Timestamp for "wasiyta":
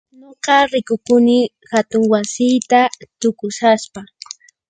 2.11-2.79